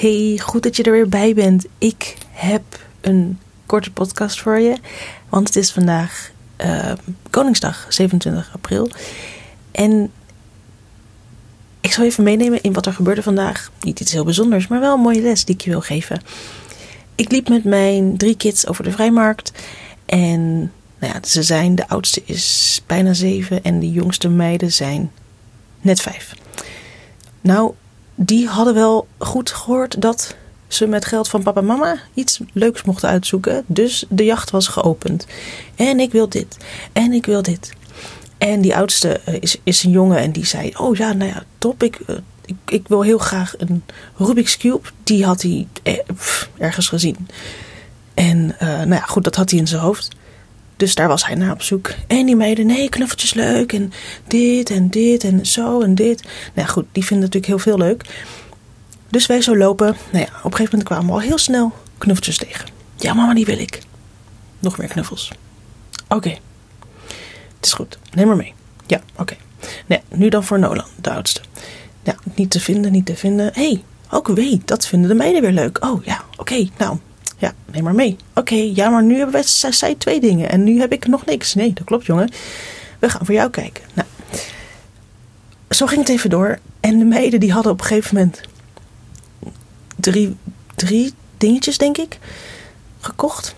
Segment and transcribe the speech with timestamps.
[0.00, 1.66] Hey, goed dat je er weer bij bent.
[1.78, 2.62] Ik heb
[3.00, 4.76] een korte podcast voor je,
[5.28, 6.92] want het is vandaag uh,
[7.30, 8.90] Koningsdag, 27 april.
[9.70, 10.10] En
[11.80, 13.70] ik zal even meenemen in wat er gebeurde vandaag.
[13.80, 16.22] Niet iets heel bijzonders, maar wel een mooie les die ik je wil geven.
[17.14, 19.52] Ik liep met mijn drie kids over de vrijmarkt.
[20.06, 20.58] En
[20.98, 25.10] nou ja, ze zijn, de oudste is bijna zeven en de jongste meiden zijn
[25.80, 26.34] net vijf.
[27.40, 27.72] Nou,
[28.14, 30.36] die hadden wel goed gehoord dat
[30.68, 33.64] ze met geld van papa en mama iets leuks mochten uitzoeken.
[33.66, 35.26] Dus de jacht was geopend.
[35.76, 36.56] En ik wil dit.
[36.92, 37.72] En ik wil dit.
[38.38, 41.42] En die oudste eh, is, is een jongen en die zei: Oh ja, nou ja,
[41.58, 41.82] top.
[41.82, 42.16] Ik, eh,
[42.66, 43.82] ik, wil heel graag een
[44.16, 44.88] Rubik's Cube.
[45.02, 45.98] Die had hij eh,
[46.58, 47.28] ergens gezien.
[48.14, 50.08] En nou ja, goed, dat had hij in zijn hoofd.
[50.80, 51.90] Dus daar was hij naar op zoek.
[52.06, 53.72] En die meiden, nee, knuffeltjes leuk.
[53.72, 53.92] En
[54.26, 56.24] dit en dit en zo en dit.
[56.54, 58.04] Nou goed, die vinden natuurlijk heel veel leuk.
[59.08, 59.96] Dus wij zo lopen.
[60.12, 62.68] Nou ja, op een gegeven moment kwamen we al heel snel knuffeltjes tegen.
[62.96, 63.82] Ja, mama, die wil ik.
[64.58, 65.32] Nog meer knuffels.
[66.08, 66.28] Oké.
[67.56, 67.98] Het is goed.
[68.14, 68.54] Neem maar mee.
[68.86, 69.36] Ja, oké.
[69.86, 71.40] Nou, nu dan voor Nolan, de oudste.
[72.02, 73.50] Ja, niet te vinden, niet te vinden.
[73.54, 75.84] Hé, hey, ook weet, dat vinden de meiden weer leuk.
[75.84, 76.68] Oh ja, oké.
[76.78, 76.98] nou,
[77.40, 78.16] ja, neem maar mee.
[78.34, 81.54] Oké, ja, maar nu hebben wij, zij twee dingen en nu heb ik nog niks.
[81.54, 82.30] Nee, dat klopt, jongen.
[82.98, 83.84] We gaan voor jou kijken.
[83.94, 84.08] Nou,
[85.70, 86.58] zo ging het even door.
[86.80, 88.40] En de meiden die hadden op een gegeven moment
[89.96, 90.36] drie,
[90.74, 92.18] drie dingetjes, denk ik,
[93.00, 93.54] gekocht.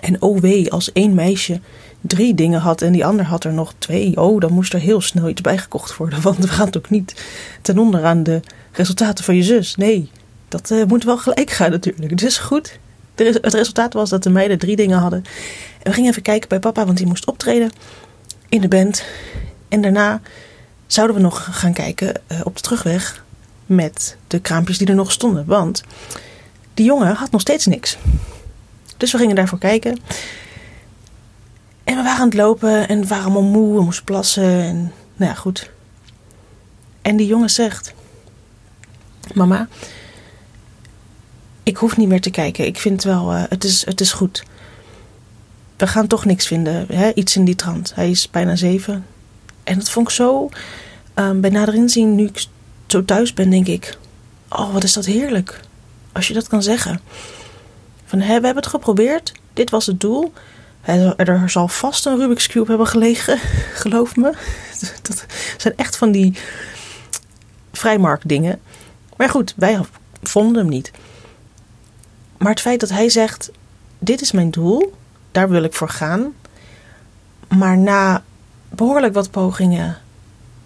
[0.00, 1.60] En oh wee, als één meisje
[2.00, 4.20] drie dingen had en die ander had er nog twee.
[4.20, 6.22] Oh, dan moest er heel snel iets bijgekocht worden.
[6.28, 7.24] Want we gaan ook niet
[7.62, 8.40] ten onder aan de
[8.72, 9.76] resultaten van je zus.
[9.76, 10.10] Nee,
[10.52, 12.18] dat uh, moet wel gelijk gaan natuurlijk.
[12.18, 12.78] Dus goed.
[13.14, 15.24] Het resultaat was dat de meiden drie dingen hadden.
[15.78, 17.70] En we gingen even kijken bij papa, want die moest optreden
[18.48, 19.04] in de band.
[19.68, 20.20] En daarna
[20.86, 23.24] zouden we nog gaan kijken uh, op de terugweg
[23.66, 25.44] met de kraampjes die er nog stonden.
[25.46, 25.82] Want
[26.74, 27.98] die jongen had nog steeds niks.
[28.96, 29.98] Dus we gingen daarvoor kijken.
[31.84, 33.76] En we waren aan het lopen en waren allemaal moe.
[33.76, 34.62] We moesten plassen.
[34.62, 35.70] En nou ja, goed.
[37.02, 37.94] En die jongen zegt:
[39.34, 39.68] Mama,
[41.62, 42.66] ik hoef niet meer te kijken.
[42.66, 44.44] Ik vind wel, uh, het, is, het is goed.
[45.76, 46.86] We gaan toch niks vinden.
[46.92, 47.12] Hè?
[47.14, 47.92] Iets in die trant.
[47.94, 49.06] Hij is bijna zeven.
[49.64, 50.48] En dat vond ik zo,
[51.14, 52.46] um, bij nader inzien, nu ik
[52.86, 53.98] zo thuis ben, denk ik...
[54.48, 55.60] Oh, wat is dat heerlijk.
[56.12, 57.00] Als je dat kan zeggen.
[58.04, 59.32] Van, hè, we hebben het geprobeerd.
[59.52, 60.32] Dit was het doel.
[61.16, 63.38] Er zal vast een Rubik's Cube hebben gelegen.
[63.82, 64.32] Geloof me.
[65.02, 66.36] Dat zijn echt van die
[67.72, 68.60] vrijmarktdingen.
[69.16, 69.80] Maar goed, wij
[70.22, 70.90] vonden hem niet.
[72.42, 73.50] Maar het feit dat hij zegt:
[73.98, 74.94] Dit is mijn doel,
[75.32, 76.34] daar wil ik voor gaan.
[77.48, 78.22] Maar na
[78.68, 79.98] behoorlijk wat pogingen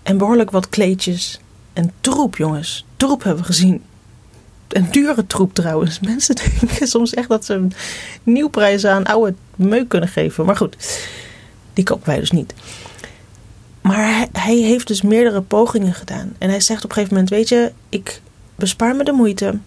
[0.02, 1.40] en behoorlijk wat kleedjes
[1.72, 3.82] en troep, jongens, troep hebben we gezien.
[4.68, 6.00] Een dure troep trouwens.
[6.10, 7.72] Mensen denken soms echt dat ze een
[8.22, 10.44] nieuwprijs aan oude meuk kunnen geven.
[10.44, 11.00] Maar goed,
[11.72, 12.54] die kopen wij dus niet.
[13.80, 16.34] Maar hij heeft dus meerdere pogingen gedaan.
[16.38, 18.20] En hij zegt op een gegeven moment: Weet je, ik
[18.54, 19.58] bespaar me de moeite.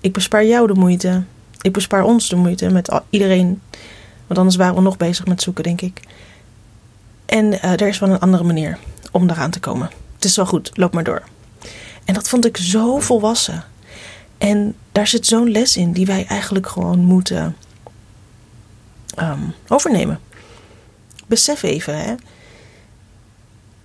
[0.00, 1.22] Ik bespaar jou de moeite.
[1.60, 3.60] Ik bespaar ons de moeite met iedereen.
[4.26, 6.00] Want anders waren we nog bezig met zoeken, denk ik.
[7.26, 8.78] En uh, er is wel een andere manier
[9.12, 9.90] om eraan te komen.
[10.14, 11.22] Het is wel goed, loop maar door.
[12.04, 13.64] En dat vond ik zo volwassen.
[14.38, 17.56] En daar zit zo'n les in die wij eigenlijk gewoon moeten
[19.18, 20.20] um, overnemen.
[21.26, 22.14] Besef even, hè.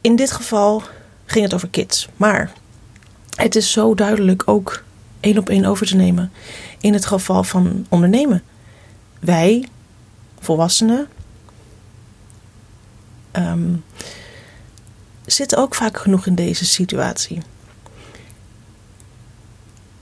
[0.02, 0.84] In dit geval
[1.26, 2.08] ging het over kids.
[2.18, 2.52] Maar
[3.36, 4.84] het is zo duidelijk ook
[5.24, 6.32] één op één over te nemen.
[6.80, 8.44] In het geval van ondernemen.
[9.20, 9.68] Wij,
[10.40, 11.08] volwassenen,
[13.32, 13.84] um,
[15.26, 17.42] zitten ook vaak genoeg in deze situatie.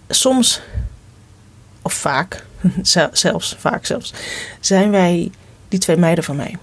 [0.07, 0.61] Soms,
[1.81, 2.45] of vaak,
[3.11, 4.13] zelfs, vaak zelfs,
[4.59, 5.31] zijn wij
[5.67, 6.57] die twee meiden van mij.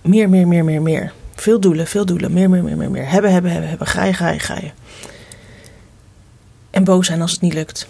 [0.00, 1.12] Meer, meer, meer, meer, meer.
[1.34, 2.32] Veel doelen, veel doelen.
[2.32, 3.10] Meer, meer, meer, meer, meer.
[3.10, 3.86] Hebben, hebben, hebben, hebben.
[3.86, 4.60] Ga je, ga.
[6.72, 7.86] En boos zijn als het niet lukt.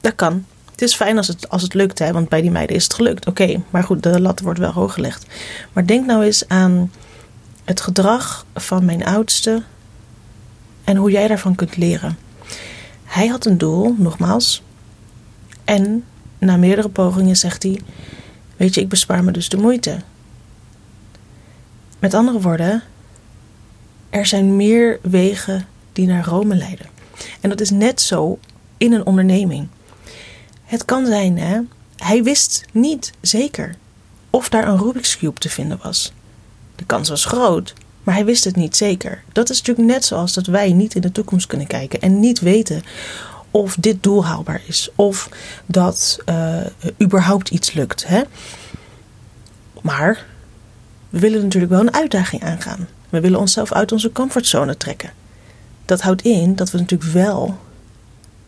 [0.00, 0.44] Dat kan.
[0.70, 2.94] Het is fijn als het, als het lukt, hè, want bij die meiden is het
[2.94, 3.26] gelukt.
[3.26, 5.26] Oké, maar goed, de lat wordt wel hoog gelegd.
[5.72, 6.90] Maar denk nou eens aan
[7.64, 9.62] het gedrag van mijn oudste
[10.84, 12.18] en hoe jij daarvan kunt leren.
[13.04, 14.62] Hij had een doel, nogmaals.
[15.64, 16.04] En
[16.38, 17.80] na meerdere pogingen zegt hij:
[18.56, 19.98] Weet je, ik bespaar me dus de moeite.
[21.98, 22.82] Met andere woorden,
[24.10, 26.91] er zijn meer wegen die naar Rome leiden.
[27.40, 28.38] En dat is net zo
[28.76, 29.68] in een onderneming.
[30.64, 31.60] Het kan zijn, hè?
[31.96, 33.76] Hij wist niet zeker
[34.30, 36.12] of daar een Rubik's Cube te vinden was.
[36.76, 39.22] De kans was groot, Maar hij wist het niet zeker.
[39.32, 42.40] Dat is natuurlijk net zoals dat wij niet in de toekomst kunnen kijken en niet
[42.40, 42.82] weten
[43.50, 44.88] of dit doel haalbaar is.
[44.94, 45.28] Of
[45.66, 46.56] dat uh,
[47.02, 48.06] überhaupt iets lukt.
[48.06, 48.22] Hè?
[49.82, 50.26] Maar
[51.10, 52.88] we willen natuurlijk wel een uitdaging aangaan.
[53.08, 55.12] We willen onszelf uit onze comfortzone trekken.
[55.92, 57.58] Dat houdt in dat we natuurlijk wel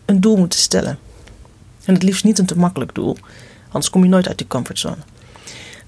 [0.05, 0.99] een doel moeten stellen.
[1.85, 3.17] En het liefst niet een te makkelijk doel,
[3.65, 4.97] anders kom je nooit uit die comfortzone.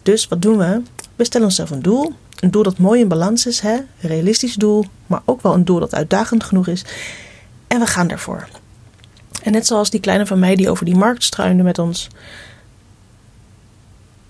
[0.02, 0.82] Dus wat doen we?
[1.14, 2.12] We stellen onszelf een doel.
[2.40, 3.72] Een doel dat mooi in balans is, hè?
[3.74, 6.84] een realistisch doel, maar ook wel een doel dat uitdagend genoeg is.
[7.66, 8.48] En we gaan daarvoor.
[9.42, 12.08] En net zoals die kleine van mij die over die markt struinde met ons,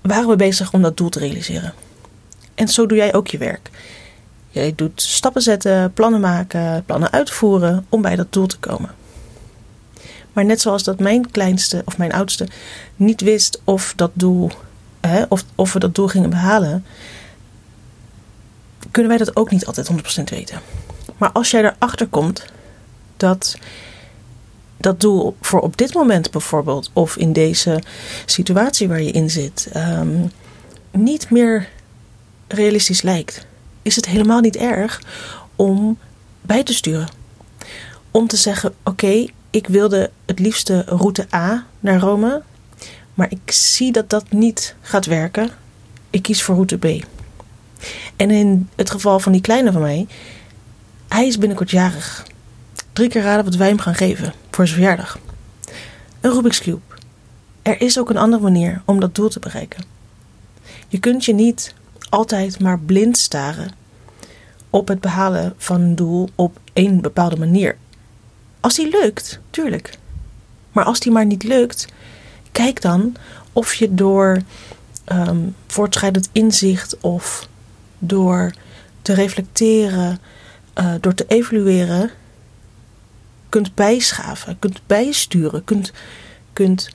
[0.01, 1.75] waren we bezig om dat doel te realiseren.
[2.55, 3.71] En zo doe jij ook je werk.
[4.57, 8.95] Jij doet stappen zetten, plannen maken, plannen uitvoeren om bij dat doel te komen.
[10.33, 12.49] Maar net zoals dat mijn kleinste of mijn oudste
[12.97, 14.51] niet wist of dat doel,
[15.01, 16.85] hè, of, of we dat doel gingen behalen,
[18.91, 20.61] kunnen wij dat ook niet altijd 100% weten.
[21.17, 22.45] Maar als jij erachter komt
[23.17, 23.57] dat
[24.77, 27.83] dat doel voor op dit moment bijvoorbeeld, of in deze
[28.27, 30.31] situatie waar je in zit, um,
[30.91, 31.69] niet meer
[32.47, 33.46] realistisch lijkt,
[33.87, 35.03] is het helemaal niet erg
[35.57, 35.99] om
[36.41, 37.09] bij te sturen.
[38.11, 42.43] Om te zeggen: Oké, ik wilde het liefste route A naar Rome,
[43.15, 45.51] maar ik zie dat dat niet gaat werken.
[46.11, 47.05] Ik kies voor route B.
[48.17, 50.07] En in het geval van die kleine van mij,
[51.09, 52.27] hij is binnenkort jarig.
[52.93, 55.19] Drie keer raden wat wij hem gaan geven voor zijn verjaardag.
[56.21, 56.81] Een Rubik's Cube.
[57.63, 59.85] Er is ook een andere manier om dat doel te bereiken.
[60.89, 61.75] Je kunt je niet
[62.09, 63.71] altijd maar blind staren
[64.77, 67.77] op het behalen van een doel op één bepaalde manier.
[68.61, 69.99] Als die lukt, tuurlijk.
[70.73, 71.87] Maar als die maar niet lukt,
[72.53, 73.17] kijk dan
[73.53, 74.43] of je door
[75.13, 77.49] um, voortschrijdend inzicht of
[77.99, 78.53] door
[79.03, 80.19] te reflecteren,
[80.75, 82.11] uh, door te evalueren,
[83.49, 85.93] kunt bijschaven, kunt bijsturen, kunt,
[86.53, 86.91] kunt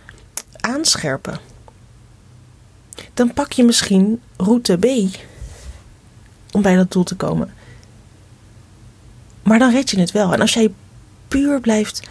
[0.51, 1.39] aanscherpen.
[3.13, 4.85] Dan pak je misschien route B
[6.51, 7.53] om bij dat doel te komen.
[9.43, 10.33] Maar dan red je het wel.
[10.33, 10.73] En als jij
[11.27, 12.01] puur blijft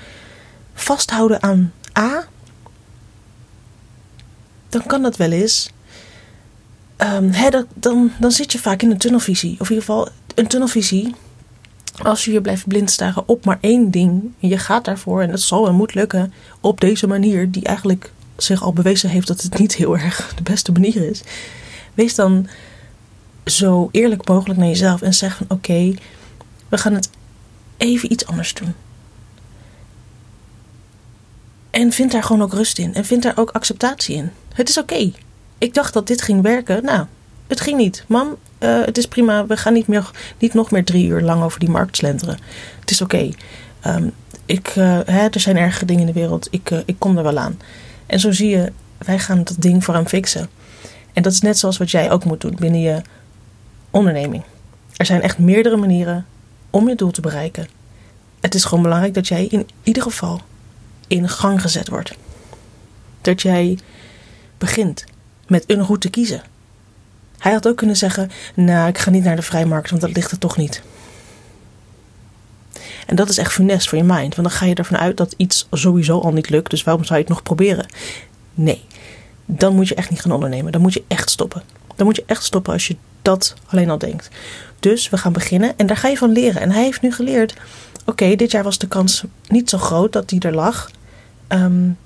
[0.75, 2.29] vasthouden aan A,
[4.69, 5.71] dan kan dat wel eens.
[6.99, 7.33] Um,
[7.75, 9.57] dan, dan zit je vaak in een tunnelvisie.
[9.59, 11.15] Of in ieder geval een tunnelvisie
[12.03, 15.31] als je je blijft blind staren op maar één ding, en je gaat daarvoor en
[15.31, 19.41] het zal en moet lukken op deze manier, die eigenlijk zich al bewezen heeft dat
[19.41, 21.23] het niet heel erg de beste manier is,
[21.95, 22.49] wees dan
[23.45, 25.95] zo eerlijk mogelijk naar jezelf en zeg van oké,
[26.69, 27.11] we gaan het
[27.81, 28.75] even iets anders doen.
[31.71, 34.31] En vind daar gewoon ook rust in en vind daar ook acceptatie in.
[34.53, 35.13] Het is oké.
[35.59, 36.85] Ik dacht dat dit ging werken.
[36.85, 37.07] Nou,
[37.47, 38.05] het ging niet.
[38.07, 39.47] Mam, uh, het is prima.
[39.47, 42.39] We gaan niet, meer, niet nog meer drie uur lang over die markt slenteren.
[42.81, 43.31] Het is oké.
[43.81, 44.09] Ehm,
[45.05, 46.49] hè, er zijn erge dingen in de wereld.
[46.51, 47.59] Ik, uh, ik kom er wel aan.
[48.07, 50.49] En zo zie je, wij gaan dat ding voor hem fixen.
[51.13, 53.03] En dat is net zoals wat jij ook moet doen binnen je
[53.91, 54.43] onderneming.
[54.97, 56.27] Er zijn echt meerdere manieren
[56.71, 57.69] om je doel te bereiken.
[58.41, 60.41] Het is gewoon belangrijk dat jij in ieder geval
[61.07, 62.13] in gang gezet wordt.
[63.21, 63.79] Dat jij
[64.59, 65.05] begint
[65.47, 66.43] met een route kiezen.
[67.39, 70.31] Hij had ook kunnen zeggen: Nou, ik ga niet naar de vrijmarkt, want dat ligt
[70.31, 70.83] er toch niet.
[73.07, 75.35] En dat is echt funest voor je mind, want dan ga je ervan uit dat
[75.37, 77.87] iets sowieso al niet lukt, dus waarom zou je het nog proberen?
[78.55, 78.85] Nee,
[79.47, 80.73] dan moet je echt niet gaan ondernemen.
[80.73, 81.63] Dan moet je echt stoppen.
[81.97, 84.29] Dan moet je echt stoppen als je dat alleen al denkt.
[84.81, 86.61] Dus we gaan beginnen en daar ga je van leren.
[86.61, 87.55] En hij heeft nu geleerd:
[88.05, 90.91] oké, dit jaar was de kans niet zo groot dat die er lag.
[91.49, 91.99] Um,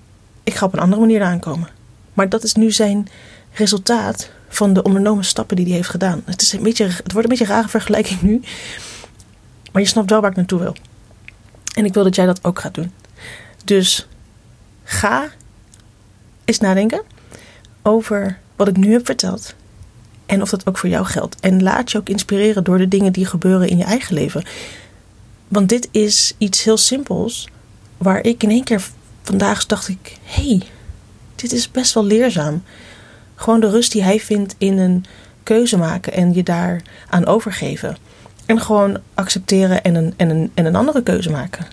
[0.45, 1.69] ik ga op een andere manier aankomen.
[2.15, 3.09] Maar dat is nu zijn
[3.53, 6.23] resultaat van de ondernomen stappen die hij heeft gedaan.
[6.25, 8.41] Het, is een beetje, het wordt een beetje een rare vergelijking nu.
[9.73, 10.77] Maar je snapt wel waar ik naartoe wil.
[11.75, 12.93] En ik wil dat jij dat ook gaat doen.
[13.65, 14.09] Dus
[14.85, 15.29] ga
[16.45, 17.03] eens nadenken
[17.83, 19.55] over wat ik nu heb verteld.
[20.27, 21.41] En of dat ook voor jou geldt.
[21.41, 24.45] En laat je ook inspireren door de dingen die gebeuren in je eigen leven.
[25.49, 27.49] Want dit is iets heel simpels.
[27.97, 28.83] Waar ik in één keer
[29.23, 30.63] vandaag dacht ik: hey,
[31.35, 32.63] dit is best wel leerzaam.
[33.35, 35.05] Gewoon de rust die hij vindt in een
[35.43, 37.97] keuze maken en je daar aan overgeven.
[38.47, 41.67] En gewoon accepteren en een, en, een, en een andere keuze maken.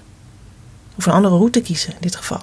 [0.98, 2.42] Of een andere route kiezen in dit geval.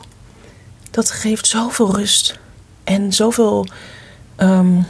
[0.90, 2.38] Dat geeft zoveel rust.
[2.84, 3.66] En zoveel.
[4.36, 4.86] Um,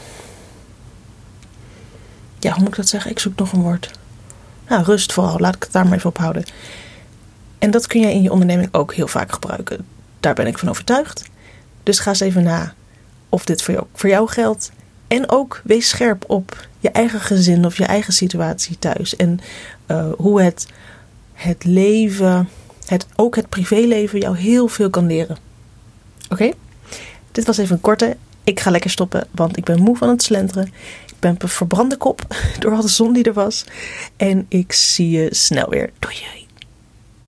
[2.39, 3.11] ja, hoe moet ik dat zeggen?
[3.11, 3.91] Ik zoek nog een woord.
[4.69, 5.39] Nou, rust vooral.
[5.39, 6.45] Laat ik het daar maar even op houden.
[7.59, 9.87] En dat kun jij in je onderneming ook heel vaak gebruiken.
[10.21, 11.25] Daar ben ik van overtuigd.
[11.83, 12.75] Dus ga eens even na
[13.29, 14.71] of dit voor jou, voor jou geldt.
[15.09, 19.17] En ook wees scherp op je eigen gezin of je eigen situatie thuis.
[19.17, 19.41] En
[19.87, 20.67] eh, hoe het,
[21.33, 22.49] het leven,
[22.87, 25.37] het, ook het privéleven, jou heel veel kan leren.
[26.29, 26.51] Oké?
[27.33, 28.17] Dit was even een korte.
[28.45, 30.73] Ik ga lekker stoppen, want ik ben moe van het slenteren
[31.21, 32.21] ben verbrande kop
[32.61, 33.65] door al de zon die er was.
[34.17, 35.91] En ik zie je snel weer.
[35.99, 36.48] Doei!